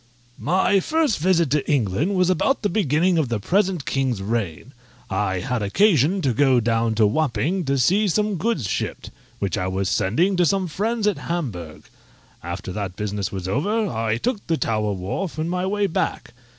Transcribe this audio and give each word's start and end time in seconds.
_My 0.43 0.79
first 0.79 1.19
visit 1.19 1.51
to 1.51 1.71
England 1.71 2.15
was 2.15 2.31
about 2.31 2.63
the 2.63 2.69
beginning 2.69 3.19
of 3.19 3.29
the 3.29 3.39
present 3.39 3.85
king's 3.85 4.19
reign. 4.19 4.73
I 5.11 5.41
had 5.41 5.61
occasion 5.61 6.23
to 6.23 6.33
go 6.33 6.59
down 6.59 6.95
to 6.95 7.05
Wapping, 7.05 7.65
to 7.65 7.77
see 7.77 8.07
some 8.07 8.37
goods 8.37 8.67
shipped, 8.67 9.11
which 9.37 9.59
I 9.59 9.67
was 9.67 9.89
sending 9.89 10.35
to 10.37 10.45
some 10.47 10.65
friends 10.65 11.05
at 11.05 11.19
Hamburgh; 11.29 11.83
after 12.41 12.71
that 12.71 12.95
business 12.95 13.31
was 13.31 13.47
over, 13.47 13.85
I 13.89 14.17
took 14.17 14.47
the 14.47 14.57
Tower 14.57 14.93
Wharf 14.93 15.37
in 15.37 15.47
my 15.47 15.67
way 15.67 15.85
back. 15.85 16.33